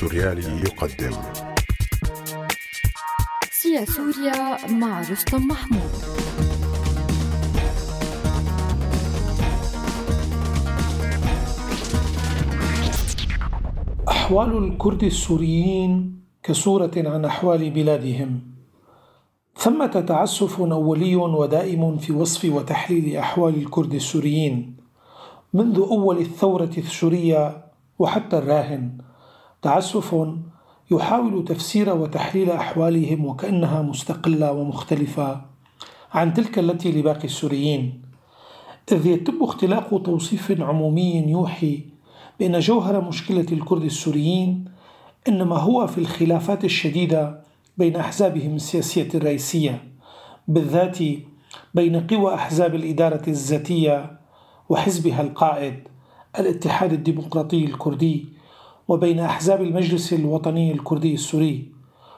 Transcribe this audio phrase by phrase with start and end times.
[0.00, 1.14] سوريالي يقدم.
[3.50, 5.90] سيا سوريا مع رستم محمود.
[14.08, 18.40] أحوال الكرد السوريين كصورة عن أحوال بلادهم.
[19.56, 24.76] ثمة تعسف أولي ودائم في وصف وتحليل أحوال الكرد السوريين
[25.54, 27.64] منذ أول الثورة السورية
[27.98, 28.98] وحتى الراهن.
[29.64, 30.16] تعسف
[30.90, 35.40] يحاول تفسير وتحليل أحوالهم وكأنها مستقلة ومختلفة
[36.12, 38.02] عن تلك التي لباقي السوريين
[38.92, 41.84] إذ يتم اختلاق توصيف عمومي يوحي
[42.40, 44.64] بأن جوهر مشكلة الكرد السوريين
[45.28, 47.40] إنما هو في الخلافات الشديدة
[47.78, 49.84] بين أحزابهم السياسية الرئيسية
[50.48, 50.98] بالذات
[51.74, 54.18] بين قوى أحزاب الإدارة الذاتية
[54.68, 55.88] وحزبها القائد
[56.38, 58.33] الاتحاد الديمقراطي الكردي.
[58.88, 61.72] وبين أحزاب المجلس الوطني الكردي السوري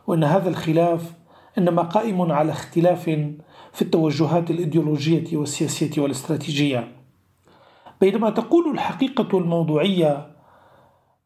[0.06, 1.12] وأن هذا الخلاف
[1.59, 3.05] إنما قائم على اختلاف
[3.72, 6.92] في التوجهات الإيديولوجية والسياسية والاستراتيجية.
[8.00, 10.27] بينما تقول الحقيقة الموضوعية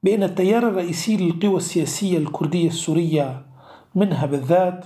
[0.02, 3.46] بأن التيار الرئيسي للقوى السياسية الكردية السورية
[3.94, 4.84] منها بالذات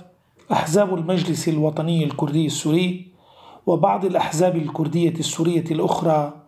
[0.51, 3.07] أحزاب المجلس الوطني الكردي السوري
[3.65, 6.44] وبعض الأحزاب الكردية السورية الأخرى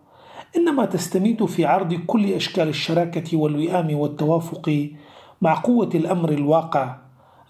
[0.56, 4.90] إنما تستميت في عرض كل أشكال الشراكة والوئام والتوافق
[5.42, 6.96] مع قوة الأمر الواقع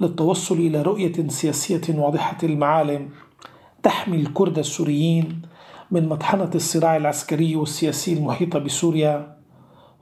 [0.00, 3.08] للتوصل إلى رؤية سياسية واضحة المعالم
[3.82, 5.42] تحمي الكرد السوريين
[5.90, 9.36] من مطحنة الصراع العسكري والسياسي المحيط بسوريا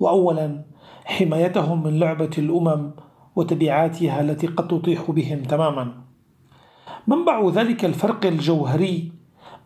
[0.01, 0.63] وأولا
[1.05, 2.91] حمايتهم من لعبة الأمم
[3.37, 5.93] وتبعاتها التي قد تطيح بهم تماما.
[7.07, 9.13] منبع ذلك الفرق الجوهري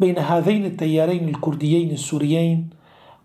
[0.00, 2.79] بين هذين التيارين الكرديين السوريين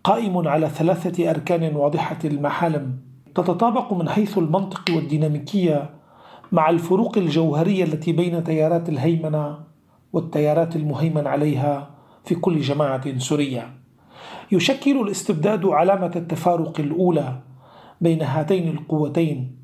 [0.06, 2.98] قائم على ثلاثة أركان واضحة المحالم
[3.34, 5.90] تتطابق من حيث المنطق والديناميكية
[6.52, 9.58] مع الفروق الجوهرية التي بين تيارات الهيمنة
[10.12, 11.90] والتيارات المهيمن عليها
[12.24, 13.70] في كل جماعة سورية.
[14.52, 17.38] يشكل الاستبداد علامة التفارق الأولى
[18.00, 19.56] بين هاتين القوتين،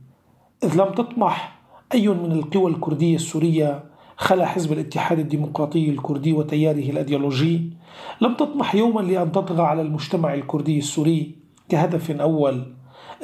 [0.64, 1.60] إذ لم تطمح
[1.94, 3.84] أي من القوى الكردية السورية
[4.16, 7.72] خلا حزب الاتحاد الديمقراطي الكردي وتياره الأيديولوجي
[8.20, 11.34] لم تطمح يوما لأن تطغى على المجتمع الكردي السوري
[11.68, 12.74] كهدف أول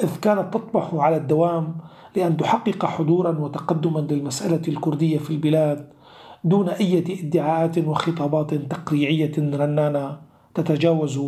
[0.03, 1.77] إذ كانت تطمح على الدوام
[2.15, 5.89] لأن تحقق حضورا وتقدما للمسألة الكردية في البلاد
[6.43, 10.17] دون أي ادعاءات وخطابات تقريعية رنانة
[10.55, 11.21] تتجاوز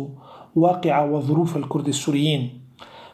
[0.56, 2.60] واقع وظروف الكرد السوريين.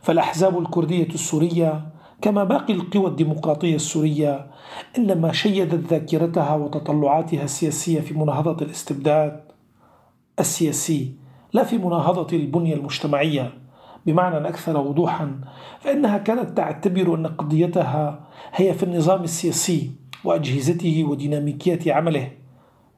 [0.01, 1.87] فالأحزاب الكردية السورية
[2.23, 4.47] كما باقي القوى الديمقراطية السورية
[4.99, 9.41] إنما شيدت ذاكرتها وتطلعاتها السياسية في مناهضة الاستبداد
[10.39, 11.15] السياسي
[11.53, 13.53] لا في مناهضة البنية المجتمعية.
[14.07, 15.41] بمعنى أكثر وضوحا
[15.81, 18.21] فإنها كانت تعتبر أن قضيتها
[18.55, 19.91] هي في النظام السياسي
[20.25, 22.31] وأجهزته وديناميكية عمله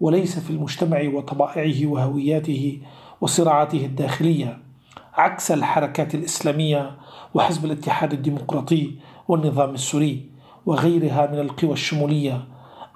[0.00, 2.80] وليس في المجتمع وطبائعه وهوياته
[3.20, 4.58] وصراعاته الداخلية.
[5.20, 6.96] عكس الحركات الإسلامية
[7.34, 8.94] وحزب الاتحاد الديمقراطي
[9.28, 10.30] والنظام السوري
[10.66, 12.44] وغيرها من القوى الشمولية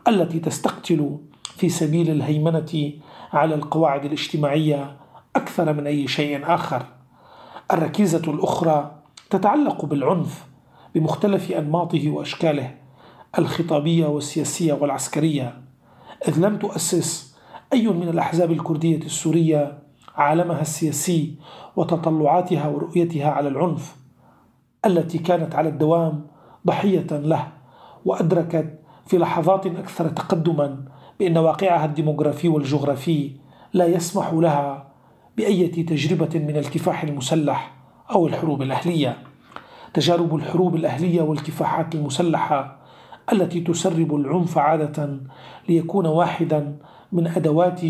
[0.09, 1.19] التي تستقتل
[1.57, 2.93] في سبيل الهيمنة
[3.33, 4.97] على القواعد الاجتماعية
[5.37, 6.87] أكثر من أي شيء آخر.
[7.73, 10.47] الركيزة الأخرى تتعلق بالعنف
[10.95, 12.75] بمختلف أنماطه وأشكاله
[13.39, 15.63] الخطابية والسياسية والعسكرية،
[16.29, 17.37] إذ لم تؤسس
[17.73, 19.84] أي من الأحزاب الكردية السورية
[20.17, 21.35] عالمها السياسي
[21.77, 23.97] وتطلعاتها ورؤيتها على العنف
[24.87, 26.27] التي كانت على الدوام
[26.67, 27.49] ضحية له
[28.05, 30.85] وأدركت في لحظات أكثر تقدما
[31.21, 33.33] بأن واقعها الديموغرافي والجغرافي
[33.73, 34.89] لا يسمح لها
[35.37, 37.75] بأية تجربة من الكفاح المسلح
[38.11, 39.19] أو الحروب الأهلية.
[39.95, 42.79] تجارب الحروب الأهلية والكفاحات المسلحة
[43.33, 45.21] التي تسرب العنف عادة
[45.69, 46.77] ليكون واحدا
[47.15, 47.81] من أدوات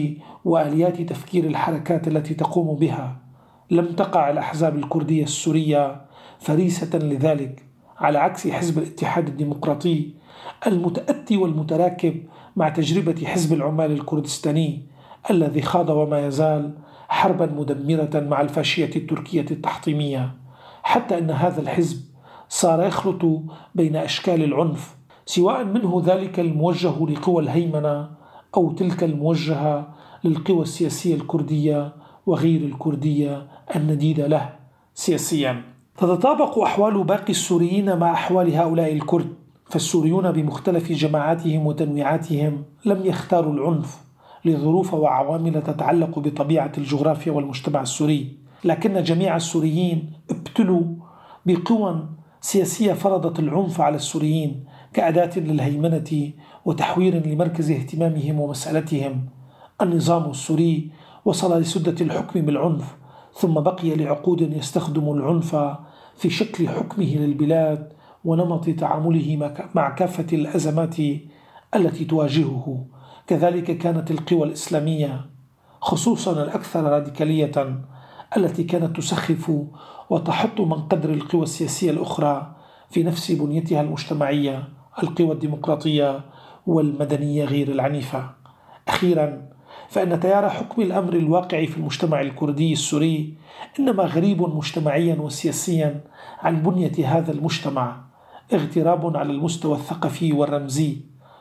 [0.44, 3.16] وآليات تفكير الحركات التي تقوم بها.
[3.70, 6.00] لم تقع الأحزاب الكردية السورية
[6.38, 7.62] فريسة لذلك
[7.98, 10.10] على عكس حزب الاتحاد الديمقراطي
[10.66, 12.22] المتأتي والمتراكب
[12.56, 14.82] مع تجربة حزب العمال الكردستاني
[15.30, 16.74] الذي خاض وما يزال
[17.09, 20.32] حربا مدمرة مع الفاشية التركية التحطيمية.
[20.82, 21.98] حتى أن هذا الحزب
[22.48, 23.42] صار يخلط
[23.74, 24.97] بين أشكال العنف
[25.27, 28.23] سواء منه ذلك الموجه لقوى الهيمنة
[28.56, 31.95] أو تلك الموجهة للقوى السياسية الكردية
[32.27, 33.47] وغير الكردية
[33.77, 34.54] النديدة له
[34.95, 35.62] سياسيا.
[35.98, 39.34] تتطابق أحوال باقي السوريين مع أحوال هؤلاء الكرد
[39.65, 44.04] فالسوريون بمختلف جماعاتهم وتنويعاتهم لم يختاروا العنف
[44.45, 48.36] لظروف وعوامل تتعلق بطبيعة الجغرافيا والمجتمع السوري.
[48.65, 50.83] لكن جميع السوريين ابتلوا
[51.47, 52.09] بقوى
[52.41, 56.32] سياسية فرضت العنف على السوريين كأداة للهيمنة
[56.64, 59.26] وتحوير لمركز اهتمامهم ومسألتهم.
[59.82, 60.91] النظام السوري
[61.24, 62.96] وصل لسدة الحكم بالعنف
[63.34, 65.56] ثم بقي لعقود يستخدم العنف
[66.16, 67.92] في شكل حكمه للبلاد
[68.24, 70.96] ونمط تعامله مع كافة الأزمات
[71.74, 72.86] التي تواجهه.
[73.26, 75.26] كذلك كانت القوى الإسلامية
[75.80, 77.82] خصوصا الأكثر راديكالية
[78.36, 79.52] التي كانت تسخف
[80.10, 82.56] وتحط من قدر القوى السياسية الأخرى
[82.91, 84.68] في نفس بنيتها المجتمعية.
[85.02, 86.20] القوى الديمقراطية
[86.66, 88.30] والمدنية غير العنيفة.
[88.88, 89.42] أخيرا
[89.88, 93.34] فإن تيار حكم الأمر الواقع في المجتمع الكردي السوري
[93.80, 96.00] إنما غريب مجتمعيا وسياسيا
[96.38, 97.96] عن بنية هذا المجتمع
[98.52, 100.96] اغتراب على المستوى الثقافي والرمزي.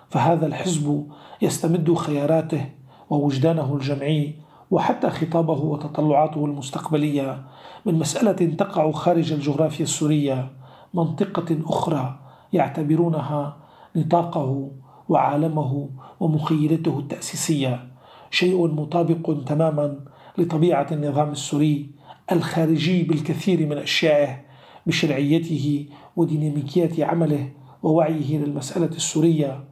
[0.10, 1.08] فهذا الحزب
[1.42, 2.66] يستمد خياراته
[3.10, 4.36] ووجدانه الجمعي
[4.72, 7.44] وحتى خطابه وتطلعاته المستقبلية
[7.86, 10.52] من مسألة تقع خارج الجغرافيا السورية
[10.94, 12.20] منطقة أخرى
[12.54, 13.58] يعتبرونها
[13.96, 14.72] نطاقه
[15.10, 15.90] وعالمه
[16.20, 17.88] ومخيلته التأسيسية
[18.32, 20.00] شيء مطابق تماما
[20.38, 21.90] لطبيعة النظام السوري
[22.32, 24.42] الخارجي بالكثير من أشيائه
[24.88, 25.86] بشرعيته
[26.16, 27.50] وديناميكية عمله
[27.84, 29.64] ووعيه للمسألة السورية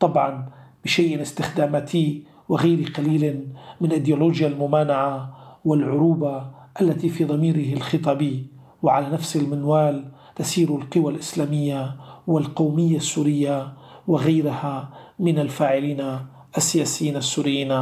[0.00, 0.48] طبعا
[0.84, 3.48] بشيء استخداماتي وغير قليل
[3.80, 6.50] من ايديولوجيا الممانعة والعروبة
[6.80, 8.46] التي في ضميره الخطابي
[8.82, 10.04] وعلى نفس المنوال
[10.40, 11.96] تسير القوى الإسلامية
[12.26, 13.72] والقومية السورية
[14.08, 16.18] وغيرها من الفاعلين
[16.56, 17.72] السياسيين السوريين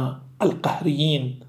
[0.41, 1.39] القهريين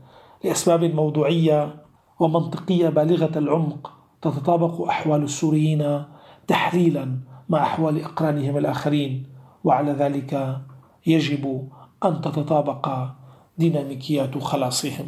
[0.45, 1.75] لأسباب موضوعية
[2.21, 3.93] ومنطقية بالغة العمق
[4.23, 6.05] تتطابق أحوال السوريين
[6.47, 7.19] تحليلا
[7.49, 9.27] مع أحوال أقرانهم الآخرين
[9.65, 10.59] وعلى ذلك
[11.07, 11.69] يجب
[12.05, 12.89] أن تتطابق
[13.59, 15.07] ديناميكيات خلاصهم.